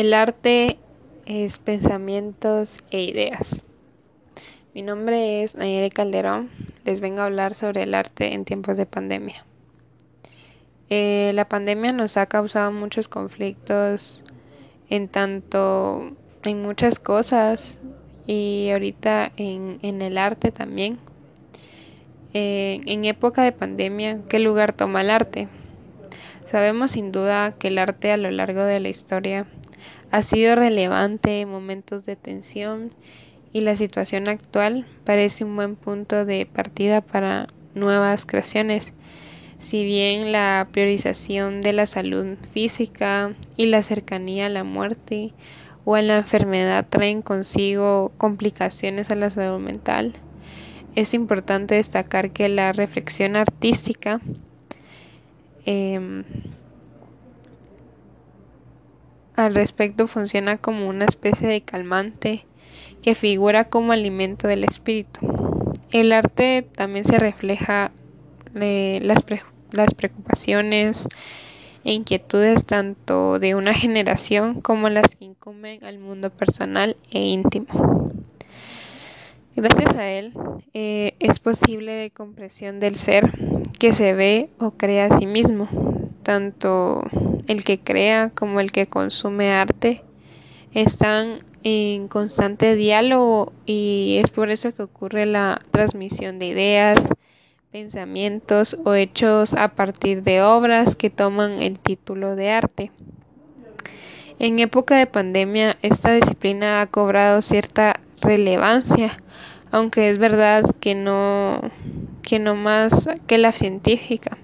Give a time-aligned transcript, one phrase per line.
[0.00, 0.78] El arte
[1.26, 3.62] es pensamientos e ideas.
[4.72, 6.48] Mi nombre es Nayeli Calderón.
[6.86, 9.44] Les vengo a hablar sobre el arte en tiempos de pandemia.
[10.88, 14.22] Eh, la pandemia nos ha causado muchos conflictos
[14.88, 16.12] en tanto
[16.44, 17.78] en muchas cosas
[18.26, 20.98] y ahorita en, en el arte también.
[22.32, 25.48] Eh, en época de pandemia, ¿qué lugar toma el arte?
[26.50, 29.46] Sabemos sin duda que el arte a lo largo de la historia
[30.10, 32.92] ha sido relevante en momentos de tensión
[33.52, 38.92] y la situación actual parece un buen punto de partida para nuevas creaciones.
[39.58, 45.32] Si bien la priorización de la salud física y la cercanía a la muerte
[45.84, 50.14] o a la enfermedad traen consigo complicaciones a la salud mental,
[50.94, 54.20] es importante destacar que la reflexión artística
[55.66, 56.24] em,
[59.46, 62.44] al respecto funciona como una especie de calmante
[63.02, 65.20] que figura como alimento del espíritu.
[65.90, 67.92] El arte también se refleja
[68.54, 69.24] eh, las,
[69.72, 71.06] las preocupaciones
[71.84, 78.10] e inquietudes tanto de una generación como las que incumben al mundo personal e íntimo.
[79.56, 80.32] Gracias a él
[80.74, 83.32] eh, es posible de comprensión del ser
[83.78, 85.68] que se ve o crea a sí mismo,
[86.22, 87.02] tanto
[87.46, 90.02] el que crea como el que consume arte
[90.72, 96.98] están en constante diálogo y es por eso que ocurre la transmisión de ideas,
[97.70, 102.90] pensamientos o hechos a partir de obras que toman el título de arte.
[104.38, 109.18] En época de pandemia esta disciplina ha cobrado cierta relevancia,
[109.70, 111.60] aunque es verdad que no
[112.22, 114.38] que no más que la científica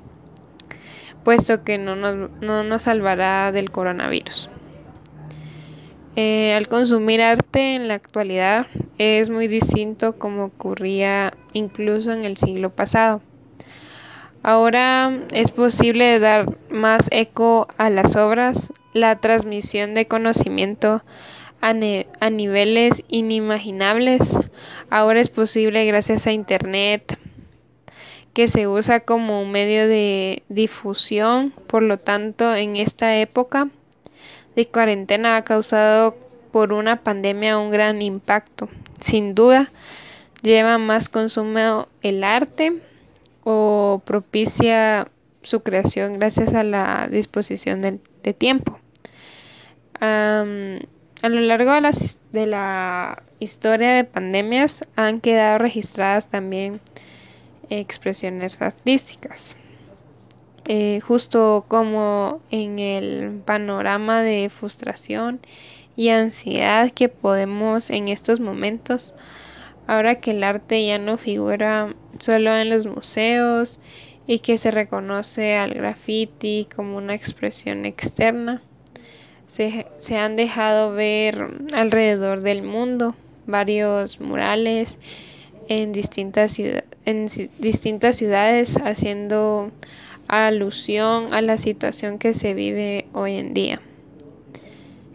[1.26, 4.48] puesto que no nos, no nos salvará del coronavirus.
[6.14, 12.36] Eh, al consumir arte en la actualidad es muy distinto como ocurría incluso en el
[12.36, 13.22] siglo pasado.
[14.44, 21.02] Ahora es posible dar más eco a las obras, la transmisión de conocimiento
[21.60, 21.74] a,
[22.20, 24.38] a niveles inimaginables.
[24.90, 27.18] Ahora es posible gracias a Internet,
[28.36, 33.70] que se usa como un medio de difusión, por lo tanto, en esta época
[34.54, 36.14] de cuarentena ha causado
[36.52, 38.68] por una pandemia un gran impacto.
[39.00, 39.70] Sin duda,
[40.42, 42.74] lleva más consumo el arte
[43.42, 45.08] o propicia
[45.40, 48.78] su creación gracias a la disposición de, tiempo.
[49.98, 50.44] a
[51.22, 51.90] lo largo de,
[52.32, 56.82] de la historia de pandemias han quedado registradas también
[57.70, 59.56] expresiones artísticas.
[60.66, 65.40] Eh, justo como en el panorama de frustración
[65.94, 69.14] y ansiedad que podemos en estos momentos,
[69.86, 73.78] ahora que el arte ya no figura solo en los museos
[74.26, 78.60] y que se reconoce al graffiti como una expresión externa,
[79.46, 83.14] se, se han dejado ver alrededor del mundo
[83.46, 84.98] varios murales
[85.68, 86.60] en distintas,
[87.06, 87.28] en
[87.58, 89.70] distintas ciudades haciendo
[90.28, 93.80] alusión a la situación que se vive hoy en día.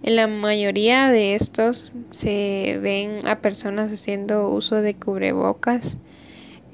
[0.04, 5.98] En la mayoría de estos se ven a personas haciendo uso de cubrebocas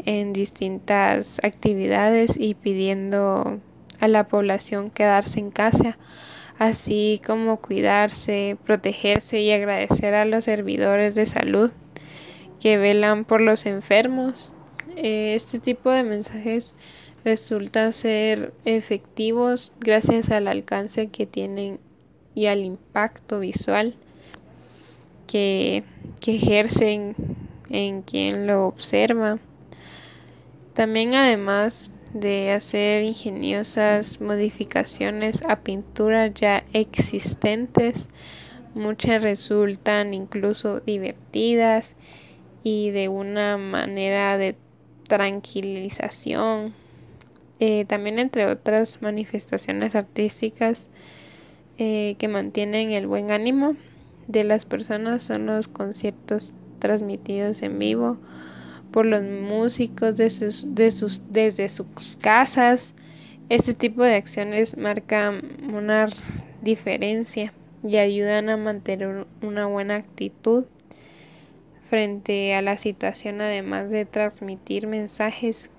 [0.06, 3.60] en distintas actividades y pidiendo
[4.00, 5.98] a la población quedarse en casa,
[6.60, 11.72] así como cuidarse, protegerse y agradecer a los servidores de salud
[12.62, 14.54] que velan por los enfermos.
[15.00, 16.74] Eh, este tipo de mensajes
[17.24, 21.80] resulta ser efectivos gracias al alcance que tienen
[22.34, 23.94] y al impacto visual
[25.28, 25.84] que,
[26.20, 27.16] que ejercen
[27.70, 29.38] en quien lo observa.
[30.74, 38.10] También además de hacer ingeniosas modificaciones a pinturas ya existentes,
[38.74, 41.94] muchas resultan incluso divertidas
[42.64, 44.56] y de una manera de
[45.08, 46.74] tranquilización.
[47.60, 50.88] Eh, también entre otras manifestaciones artísticas
[51.78, 53.76] eh, que mantienen el buen ánimo
[54.28, 58.18] de las personas son los conciertos transmitidos en vivo
[58.92, 61.88] por los músicos de sus, de sus, desde sus
[62.22, 62.94] casas.
[63.50, 65.42] Este tipo de acciones marcan
[65.74, 66.10] una
[66.62, 70.66] diferencia y ayudan a mantener una buena actitud
[71.90, 75.70] frente a la situación, además de transmitir mensajes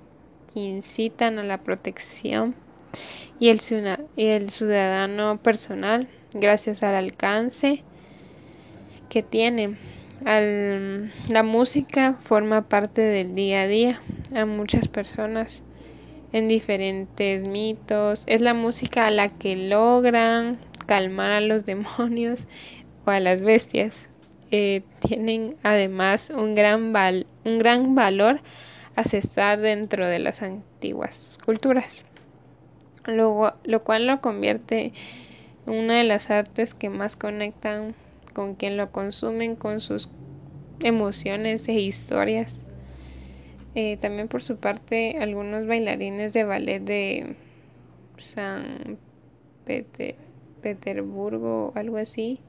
[0.53, 2.55] que incitan a la protección
[3.39, 3.61] y el,
[4.51, 7.83] ciudadano personal gracias al alcance
[9.09, 9.77] que tiene.
[10.25, 14.03] la música forma parte del día a día
[14.35, 15.63] a muchas personas
[16.33, 18.25] en diferentes mitos.
[18.27, 22.47] Es la música a la que logran calmar a los demonios
[23.07, 24.09] o a las bestias.
[24.51, 26.95] Eh, tienen además un gran,
[27.45, 28.41] un gran valor
[29.59, 32.05] dentro de las antiguas culturas,
[33.05, 34.93] lo, lo cual lo convierte
[35.67, 37.95] en una de las artes que más conectan
[38.33, 40.11] con quien lo consumen, con sus
[40.81, 42.65] emociones e historias.
[43.75, 47.37] Eh, también por su parte, algunos bailarines de ballet de
[48.17, 48.99] San
[50.63, 52.41] Petersburgo o algo así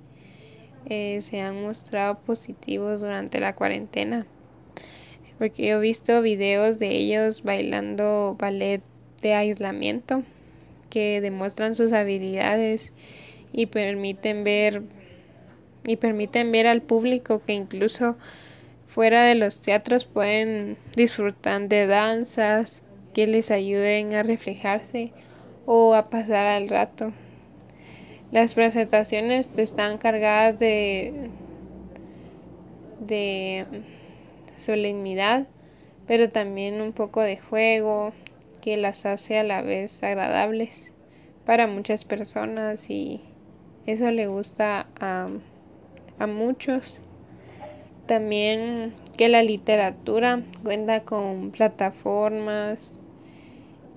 [0.86, 4.26] eh, se han mostrado positivos durante la cuarentena.
[5.38, 8.82] Porque yo he visto videos de ellos bailando ballet
[9.22, 10.24] de aislamiento
[10.90, 12.92] que demuestran sus habilidades
[13.52, 14.84] y permiten ver
[15.86, 18.18] y permiten ver al público que incluso
[18.88, 22.82] fuera de los teatros pueden disfrutar de danzas
[23.14, 25.14] que les ayuden a reflejarse
[25.66, 27.14] o a pasar al rato.
[28.32, 31.32] Las presentaciones están cargadas de,
[33.00, 33.66] de
[34.56, 35.48] solemnidad,
[36.06, 38.14] pero también un poco de juego
[38.62, 40.92] que las hace a la vez agradables
[41.44, 43.22] para muchas personas y
[43.88, 45.30] eso le gusta a,
[46.20, 47.00] a muchos.
[48.06, 52.96] También que la literatura cuenta con plataformas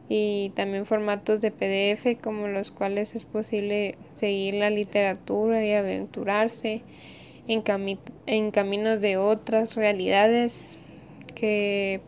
[0.08, 6.82] y también formatos de PDF como los cuales es posible seguir la literatura y aventurarse
[7.49, 7.62] en,
[8.26, 10.78] en caminos de otras realidades
[11.34, 12.00] que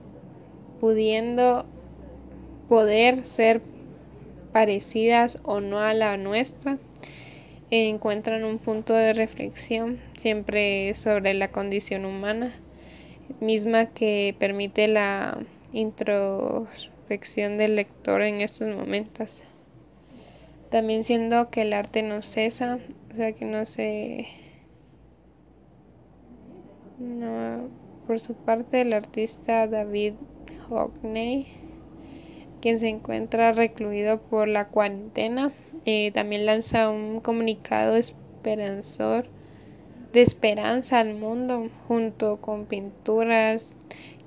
[0.81, 1.67] pudiendo
[2.69, 3.63] poder ser
[4.53, 6.79] parecidas o no a la nuestra
[7.71, 12.55] encuentran un punto de reflexión siempre sobre la condición humana
[13.41, 15.39] misma que permite la
[17.05, 19.45] introspección del lector en estos momentos.
[20.71, 22.79] También siendo que el arte no cesa,
[23.13, 24.27] o sea que no se...
[26.99, 27.69] No,
[28.07, 30.15] por su parte, el artista David
[30.69, 31.47] Hockney,
[32.63, 35.53] quien se encuentra recluido por la cuarentena,
[35.85, 39.27] eh, también lanza un comunicado esperanzador
[40.13, 43.75] de esperanza al mundo junto con pinturas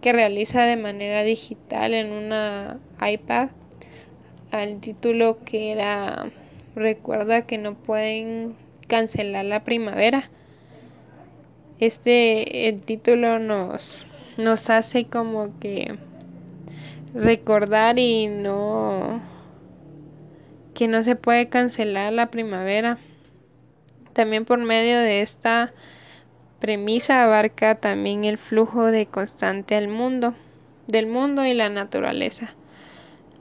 [0.02, 3.50] que realiza de manera digital en una iPad
[4.52, 6.32] al título que era
[6.76, 8.56] recuerda que no pueden
[8.88, 10.30] cancelar la primavera
[11.80, 14.06] este el título nos
[14.38, 15.98] nos hace como que
[17.14, 19.22] recordar y no
[20.78, 23.00] que no se puede cancelar la primavera.
[24.14, 25.74] También por medio de esta
[26.60, 30.34] premisa abarca también el flujo de constante al mundo,
[30.88, 32.54] del mundo y la naturaleza,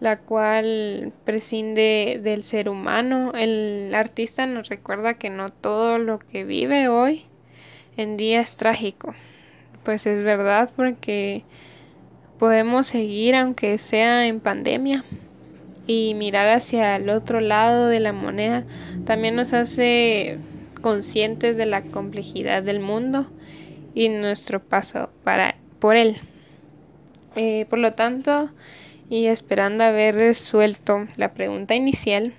[0.01, 3.33] la cual prescinde del ser humano.
[3.35, 7.25] El artista nos recuerda que no todo lo que vive hoy
[7.97, 9.15] en día es trágico.
[9.85, 11.45] Pues es verdad porque
[12.39, 15.05] podemos seguir aunque sea en pandemia
[15.87, 18.65] y mirar hacia el otro lado de la moneda
[19.07, 20.39] también nos hace
[20.81, 23.27] conscientes de la complejidad del mundo
[23.94, 26.19] y nuestro paso para, por él.
[27.34, 28.51] Eh, por lo tanto,
[29.08, 32.32] y esperando haber resuelto la pregunta inicial,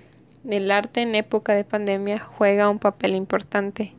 [0.48, 3.92] el arte en época de pandemia juega un papel importante,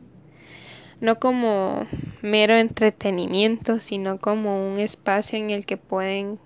[1.00, 1.86] no como
[2.22, 6.38] mero entretenimiento, sino como un espacio en el que pueden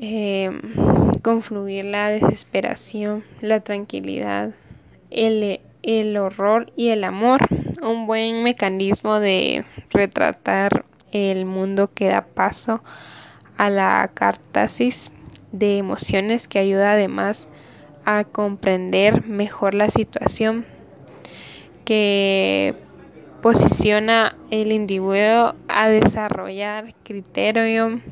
[0.00, 0.50] eh,
[1.22, 4.54] confluir la desesperación, la tranquilidad,
[5.10, 7.46] el el horror y el amor,
[7.80, 12.82] un buen mecanismo de retratar el mundo que da paso
[13.56, 15.10] a la cartasis
[15.50, 17.48] de emociones que ayuda además
[18.04, 20.66] a comprender mejor la situación
[21.86, 22.74] que
[23.40, 28.02] posiciona el individuo a desarrollar criterio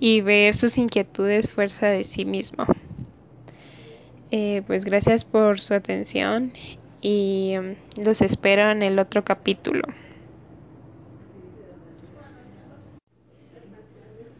[0.00, 2.66] y ver sus inquietudes fuerza de sí mismo.
[4.32, 6.52] Eh, pues gracias por su atención
[7.04, 9.82] y mm, los espero en el otro capítulo.